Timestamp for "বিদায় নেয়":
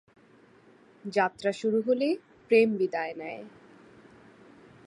2.77-3.43